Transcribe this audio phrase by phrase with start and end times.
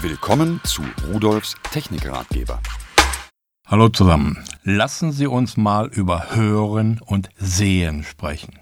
[0.00, 2.60] Willkommen zu Rudolfs Technikratgeber.
[3.66, 4.38] Hallo zusammen.
[4.62, 8.60] Lassen Sie uns mal über Hören und Sehen sprechen.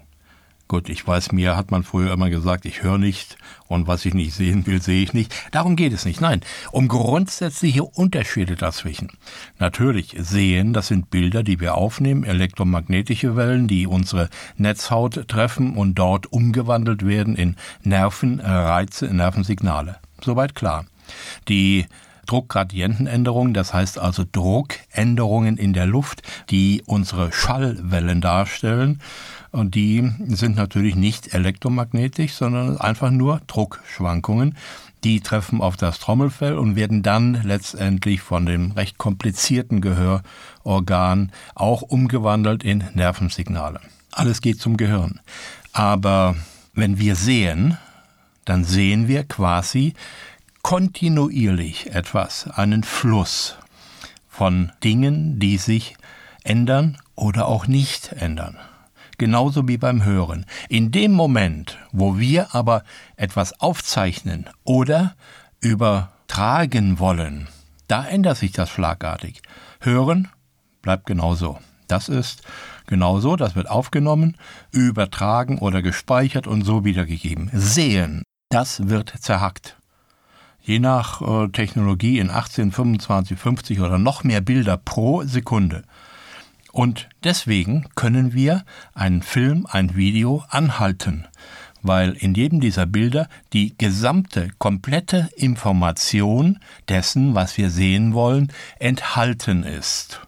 [0.67, 3.37] Gut, ich weiß, mir hat man früher immer gesagt, ich höre nicht
[3.67, 5.31] und was ich nicht sehen will, sehe ich nicht.
[5.51, 6.21] Darum geht es nicht.
[6.21, 6.41] Nein,
[6.71, 9.11] um grundsätzliche Unterschiede dazwischen.
[9.59, 15.93] Natürlich, sehen, das sind Bilder, die wir aufnehmen, elektromagnetische Wellen, die unsere Netzhaut treffen und
[15.93, 19.97] dort umgewandelt werden in Nervenreize, Nervensignale.
[20.19, 20.85] Soweit klar.
[21.47, 21.85] Die
[22.27, 29.01] Druckgradientenänderungen, das heißt also Druckänderungen in der Luft, die unsere Schallwellen darstellen.
[29.51, 34.55] Und die sind natürlich nicht elektromagnetisch, sondern einfach nur Druckschwankungen.
[35.03, 41.81] Die treffen auf das Trommelfell und werden dann letztendlich von dem recht komplizierten Gehörorgan auch
[41.81, 43.79] umgewandelt in Nervensignale.
[44.11, 45.21] Alles geht zum Gehirn.
[45.71, 46.35] Aber
[46.73, 47.77] wenn wir sehen,
[48.45, 49.93] dann sehen wir quasi
[50.61, 53.57] kontinuierlich etwas, einen Fluss
[54.27, 55.95] von Dingen, die sich
[56.43, 58.57] ändern oder auch nicht ändern
[59.17, 60.45] genauso wie beim Hören.
[60.69, 62.83] In dem Moment, wo wir aber
[63.15, 65.15] etwas aufzeichnen oder
[65.59, 67.47] übertragen wollen,
[67.87, 69.41] da ändert sich das schlagartig.
[69.79, 70.27] Hören
[70.81, 71.59] bleibt genauso.
[71.87, 72.41] Das ist
[72.85, 74.35] genauso, das wird aufgenommen,
[74.71, 77.49] übertragen oder gespeichert und so wiedergegeben.
[77.53, 79.77] Sehen, das wird zerhackt.
[80.67, 85.83] Je nach äh, Technologie in 18, 25, 50 oder noch mehr Bilder pro Sekunde.
[86.73, 91.25] Und deswegen können wir einen Film, ein Video anhalten,
[91.83, 96.59] weil in jedem dieser Bilder die gesamte, komplette Information
[96.89, 100.26] dessen, was wir sehen wollen, enthalten ist.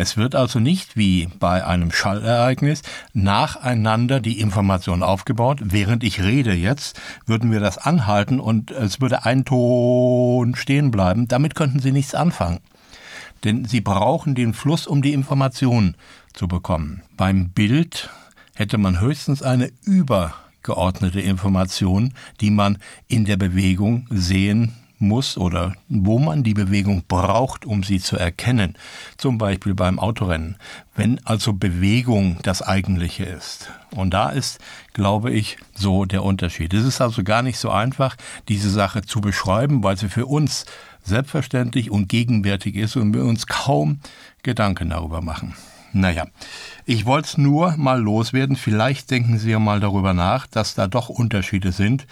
[0.00, 2.80] Es wird also nicht wie bei einem Schallereignis
[3.12, 5.58] nacheinander die Information aufgebaut.
[5.62, 11.28] Während ich rede jetzt, würden wir das anhalten und es würde ein Ton stehen bleiben.
[11.28, 12.60] Damit könnten Sie nichts anfangen
[13.44, 15.96] denn sie brauchen den Fluss, um die Information
[16.34, 17.00] zu bekommen.
[17.16, 18.10] Beim Bild
[18.54, 22.12] hätte man höchstens eine übergeordnete Information,
[22.42, 22.76] die man
[23.08, 28.76] in der Bewegung sehen muss oder wo man die Bewegung braucht, um sie zu erkennen.
[29.16, 30.56] Zum Beispiel beim Autorennen.
[30.94, 33.70] Wenn also Bewegung das Eigentliche ist.
[33.90, 34.60] Und da ist,
[34.92, 36.74] glaube ich, so der Unterschied.
[36.74, 38.16] Es ist also gar nicht so einfach,
[38.48, 40.66] diese Sache zu beschreiben, weil sie für uns
[41.02, 44.00] selbstverständlich und gegenwärtig ist und wir uns kaum
[44.42, 45.54] Gedanken darüber machen.
[45.92, 46.26] Naja,
[46.86, 48.54] ich wollte es nur mal loswerden.
[48.54, 52.06] Vielleicht denken Sie ja mal darüber nach, dass da doch Unterschiede sind.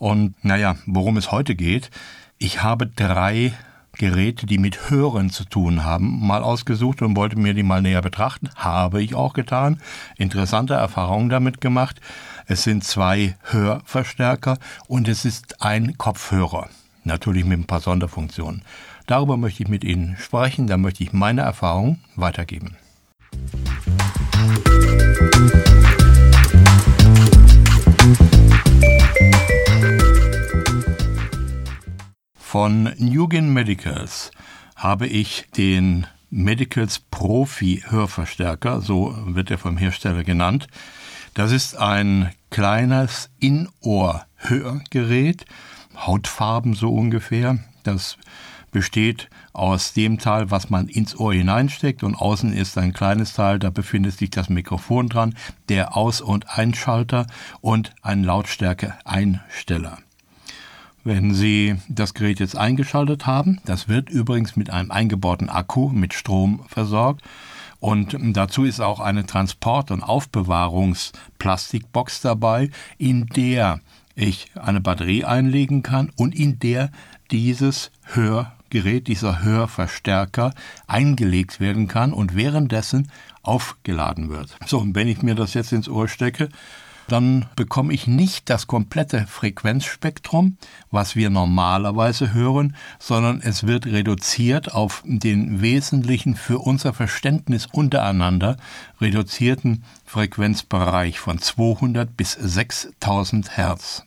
[0.00, 1.90] Und naja, worum es heute geht,
[2.38, 3.52] ich habe drei
[3.98, 8.00] Geräte, die mit Hören zu tun haben, mal ausgesucht und wollte mir die mal näher
[8.00, 8.48] betrachten.
[8.56, 9.78] Habe ich auch getan.
[10.16, 12.00] Interessante Erfahrungen damit gemacht.
[12.46, 14.56] Es sind zwei Hörverstärker
[14.88, 16.70] und es ist ein Kopfhörer.
[17.04, 18.62] Natürlich mit ein paar Sonderfunktionen.
[19.06, 22.78] Darüber möchte ich mit Ihnen sprechen, da möchte ich meine Erfahrungen weitergeben.
[32.50, 34.32] Von Nugin Medicals
[34.74, 40.66] habe ich den Medicals Profi Hörverstärker, so wird er vom Hersteller genannt.
[41.34, 45.44] Das ist ein kleines In-Ohr-Hörgerät,
[45.96, 47.60] Hautfarben so ungefähr.
[47.84, 48.18] Das
[48.72, 53.60] besteht aus dem Teil, was man ins Ohr hineinsteckt und außen ist ein kleines Teil,
[53.60, 55.36] da befindet sich das Mikrofon dran,
[55.68, 57.28] der Aus- und Einschalter
[57.60, 59.98] und ein Lautstärke-Einsteller.
[61.02, 66.12] Wenn Sie das Gerät jetzt eingeschaltet haben, das wird übrigens mit einem eingebauten Akku mit
[66.12, 67.22] Strom versorgt
[67.80, 72.68] und dazu ist auch eine Transport- und Aufbewahrungsplastikbox dabei,
[72.98, 73.80] in der
[74.14, 76.90] ich eine Batterie einlegen kann und in der
[77.30, 80.52] dieses Hörgerät, dieser Hörverstärker
[80.86, 83.10] eingelegt werden kann und währenddessen
[83.42, 84.58] aufgeladen wird.
[84.66, 86.50] So, und wenn ich mir das jetzt ins Ohr stecke,
[87.10, 90.56] dann bekomme ich nicht das komplette Frequenzspektrum,
[90.90, 98.56] was wir normalerweise hören, sondern es wird reduziert auf den wesentlichen für unser Verständnis untereinander
[99.00, 104.04] reduzierten Frequenzbereich von 200 bis 6000 Hertz.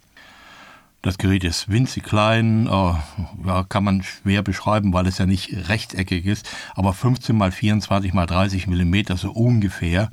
[1.01, 2.93] Das Gerät ist winzig klein, äh,
[3.45, 8.13] ja, kann man schwer beschreiben, weil es ja nicht rechteckig ist, aber 15 mal 24
[8.13, 10.11] mal 30 Millimeter so ungefähr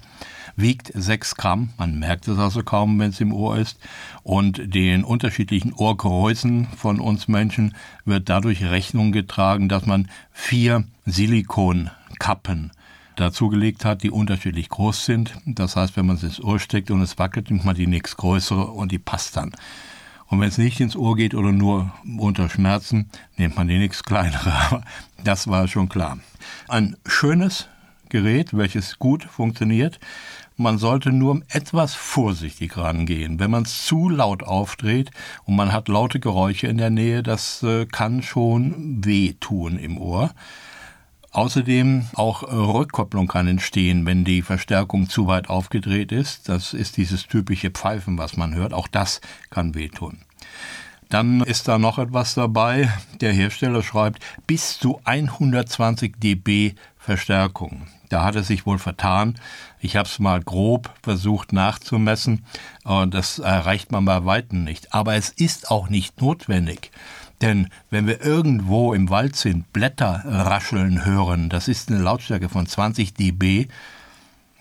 [0.56, 3.78] wiegt 6 Gramm, man merkt es also kaum, wenn es im Ohr ist,
[4.22, 7.74] und den unterschiedlichen Ohrgrößen von uns Menschen
[8.04, 12.72] wird dadurch Rechnung getragen, dass man vier Silikonkappen
[13.16, 15.34] dazugelegt hat, die unterschiedlich groß sind.
[15.44, 18.66] Das heißt, wenn man es ins Ohr steckt und es wackelt, nimmt man die nächstgrößere
[18.66, 19.52] und die passt dann.
[20.26, 24.02] Und wenn es nicht ins Ohr geht oder nur unter Schmerzen, nimmt man die nichts
[24.02, 24.82] kleinere.
[25.22, 26.18] Das war schon klar.
[26.66, 27.68] Ein schönes
[28.10, 29.98] Gerät, welches gut funktioniert.
[30.56, 33.40] Man sollte nur etwas vorsichtig rangehen.
[33.40, 35.10] Wenn man es zu laut aufdreht
[35.44, 40.30] und man hat laute Geräusche in der Nähe, das äh, kann schon wehtun im Ohr.
[41.32, 46.48] Außerdem auch äh, Rückkopplung kann entstehen, wenn die Verstärkung zu weit aufgedreht ist.
[46.48, 48.72] Das ist dieses typische Pfeifen, was man hört.
[48.72, 50.18] Auch das kann wehtun.
[51.08, 52.92] Dann ist da noch etwas dabei.
[53.20, 57.86] Der Hersteller schreibt bis zu 120 dB Verstärkung.
[58.10, 59.36] Da hat er sich wohl vertan.
[59.80, 62.44] Ich habe es mal grob versucht nachzumessen.
[62.84, 64.92] Das erreicht man bei Weitem nicht.
[64.92, 66.90] Aber es ist auch nicht notwendig.
[67.40, 72.66] Denn wenn wir irgendwo im Wald sind, Blätter rascheln hören, das ist eine Lautstärke von
[72.66, 73.68] 20 dB.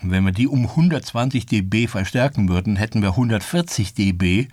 [0.02, 4.48] Und wenn wir die um 120 dB verstärken würden, hätten wir 140 dB.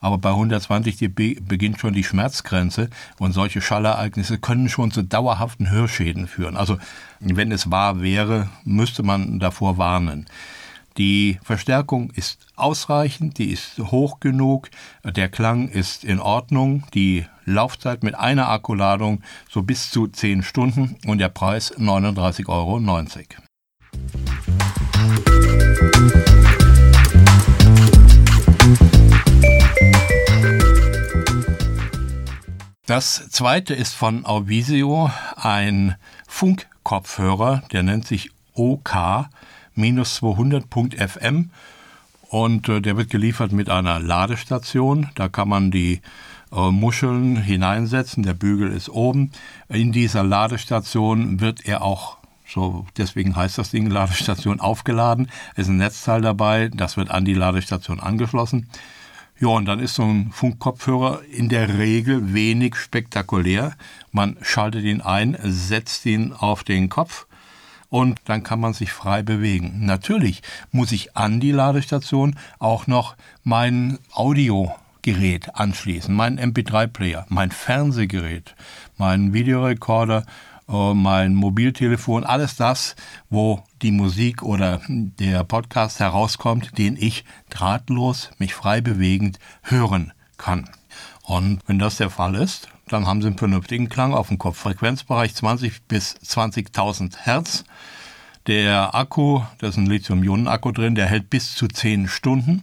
[0.00, 5.70] Aber bei 120 dB beginnt schon die Schmerzgrenze und solche Schallereignisse können schon zu dauerhaften
[5.70, 6.56] Hörschäden führen.
[6.56, 6.78] Also
[7.20, 10.26] wenn es wahr wäre, müsste man davor warnen.
[10.98, 14.70] Die Verstärkung ist ausreichend, die ist hoch genug,
[15.04, 20.96] der Klang ist in Ordnung, die Laufzeit mit einer Akkuladung so bis zu 10 Stunden
[21.06, 22.80] und der Preis 39,90 Euro.
[32.86, 35.96] Das zweite ist von Auvisio ein
[36.28, 39.26] Funkkopfhörer, der nennt sich OK
[39.76, 41.50] 200.fm
[42.28, 45.08] und äh, der wird geliefert mit einer Ladestation.
[45.16, 46.00] Da kann man die
[46.52, 48.22] äh, Muscheln hineinsetzen.
[48.22, 49.32] Der Bügel ist oben.
[49.68, 52.18] In dieser Ladestation wird er auch
[52.48, 55.28] so, deswegen heißt das Ding Ladestation aufgeladen.
[55.56, 58.68] Es ist ein Netzteil dabei, das wird an die Ladestation angeschlossen.
[59.38, 63.74] Ja, und dann ist so ein Funkkopfhörer in der Regel wenig spektakulär.
[64.10, 67.26] Man schaltet ihn ein, setzt ihn auf den Kopf
[67.90, 69.84] und dann kann man sich frei bewegen.
[69.84, 70.42] Natürlich
[70.72, 78.54] muss ich an die Ladestation auch noch mein Audiogerät anschließen, mein MP3-Player, mein Fernsehgerät,
[78.96, 80.24] mein Videorekorder,
[80.66, 82.96] mein Mobiltelefon, alles das,
[83.30, 90.68] wo die Musik oder der Podcast herauskommt, den ich drahtlos, mich frei bewegend hören kann.
[91.22, 94.58] Und wenn das der Fall ist, dann haben Sie einen vernünftigen Klang auf dem Kopf.
[94.58, 97.64] Frequenzbereich 20 bis 20.000 Hertz.
[98.46, 102.62] Der Akku, da ist ein Lithium-Ionen-Akku drin, der hält bis zu 10 Stunden.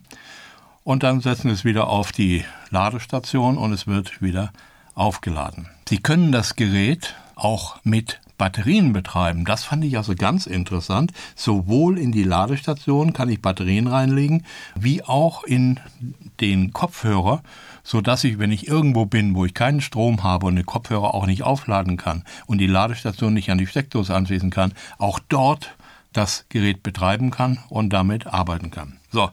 [0.86, 4.54] Und dann setzen wir es wieder auf die Ladestation und es wird wieder
[4.96, 5.68] aufgeladen.
[5.88, 9.46] Sie können das Gerät auch mit Batterien betreiben.
[9.46, 11.12] Das fand ich also ganz interessant.
[11.36, 14.46] Sowohl in die Ladestation kann ich Batterien reinlegen,
[14.76, 15.80] wie auch in
[16.40, 17.42] den Kopfhörer
[17.84, 21.14] so dass ich, wenn ich irgendwo bin, wo ich keinen Strom habe und den Kopfhörer
[21.14, 25.76] auch nicht aufladen kann und die Ladestation nicht an die Steckdose anschließen kann, auch dort
[26.14, 29.00] das Gerät betreiben kann und damit arbeiten kann.
[29.12, 29.30] So,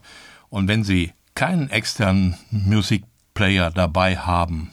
[0.49, 4.71] und wenn Sie keinen externen Musikplayer dabei haben,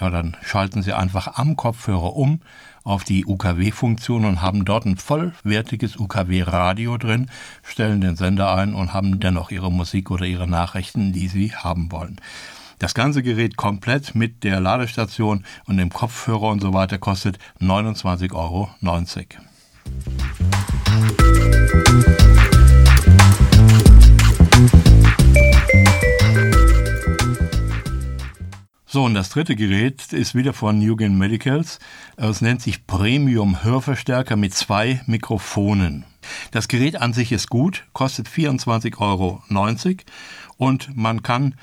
[0.00, 2.40] ja, dann schalten Sie einfach am Kopfhörer um
[2.84, 7.30] auf die UKW-Funktion und haben dort ein vollwertiges UKW-Radio drin,
[7.62, 11.90] stellen den Sender ein und haben dennoch Ihre Musik oder Ihre Nachrichten, die Sie haben
[11.90, 12.20] wollen.
[12.78, 18.34] Das ganze Gerät komplett mit der Ladestation und dem Kopfhörer und so weiter kostet 29,90
[18.34, 18.70] Euro.
[28.96, 31.80] So, und das dritte Gerät ist wieder von Newgen Medicals.
[32.16, 36.06] Es nennt sich Premium Hörverstärker mit zwei Mikrofonen.
[36.50, 39.42] Das Gerät an sich ist gut, kostet 24,90 Euro
[40.56, 41.56] und man kann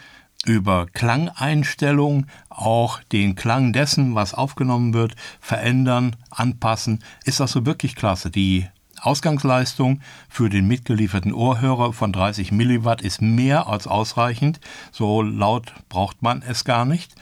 [0.45, 7.95] über Klangeinstellung auch den Klang dessen, was aufgenommen wird, verändern, anpassen, ist das so wirklich
[7.95, 8.29] klasse.
[8.29, 8.67] Die
[9.05, 14.59] Ausgangsleistung für den mitgelieferten Ohrhörer von 30 Milliwatt ist mehr als ausreichend.
[14.91, 17.13] So laut braucht man es gar nicht.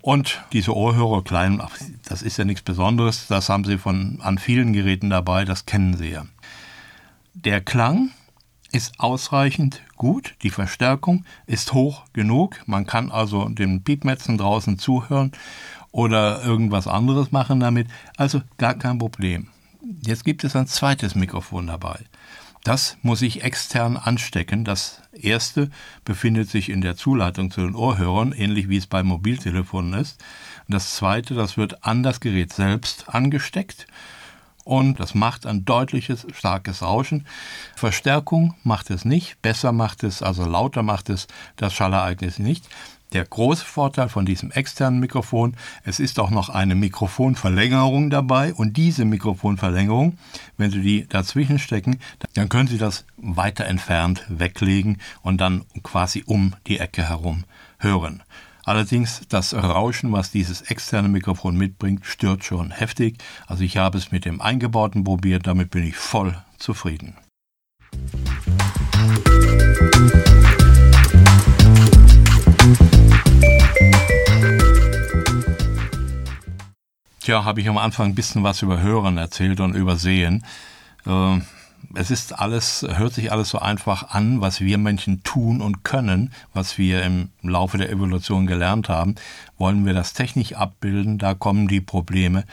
[0.00, 1.60] Und diese Ohrhörer klein,
[2.08, 3.26] das ist ja nichts Besonderes.
[3.26, 5.44] Das haben Sie von, an vielen Geräten dabei.
[5.44, 6.24] Das kennen Sie ja.
[7.34, 8.10] Der Klang
[8.72, 15.32] ist ausreichend gut, die Verstärkung ist hoch genug, man kann also den Piepmetzen draußen zuhören
[15.90, 19.48] oder irgendwas anderes machen damit, also gar kein Problem.
[20.00, 21.98] Jetzt gibt es ein zweites Mikrofon dabei.
[22.64, 24.64] Das muss ich extern anstecken.
[24.64, 25.70] Das erste
[26.04, 30.22] befindet sich in der Zuleitung zu den Ohrhörern, ähnlich wie es bei Mobiltelefonen ist.
[30.68, 33.86] Das zweite, das wird an das Gerät selbst angesteckt
[34.64, 37.26] und das macht ein deutliches, starkes Rauschen.
[37.74, 41.26] Verstärkung macht es nicht, besser macht es, also lauter macht es
[41.56, 42.68] das Schallereignis nicht.
[43.12, 48.76] Der große Vorteil von diesem externen Mikrofon, es ist auch noch eine Mikrofonverlängerung dabei und
[48.76, 50.18] diese Mikrofonverlängerung,
[50.58, 52.00] wenn Sie die dazwischen stecken,
[52.34, 57.44] dann können Sie das weiter entfernt weglegen und dann quasi um die Ecke herum
[57.78, 58.22] hören.
[58.64, 63.16] Allerdings das Rauschen, was dieses externe Mikrofon mitbringt, stört schon heftig.
[63.46, 67.16] Also ich habe es mit dem eingebauten probiert, damit bin ich voll zufrieden.
[77.28, 80.46] Tja, habe ich am Anfang ein bisschen was über Hören erzählt und übersehen.
[81.04, 81.40] Äh,
[81.94, 86.32] es ist alles, hört sich alles so einfach an, was wir Menschen tun und können,
[86.54, 89.16] was wir im Laufe der Evolution gelernt haben.
[89.58, 92.44] Wollen wir das technisch abbilden, da kommen die Probleme.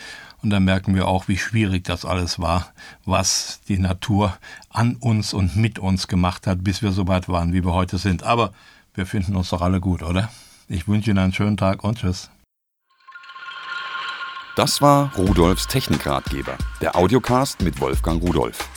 [0.42, 2.74] Und da merken wir auch, wie schwierig das alles war,
[3.06, 4.38] was die Natur
[4.70, 7.98] an uns und mit uns gemacht hat, bis wir so weit waren, wie wir heute
[7.98, 8.24] sind.
[8.24, 8.52] Aber
[8.94, 10.30] wir finden uns doch alle gut, oder?
[10.68, 12.30] Ich wünsche Ihnen einen schönen Tag und tschüss.
[14.56, 18.70] Das war Rudolfs Technikratgeber, der Audiocast mit Wolfgang Rudolf.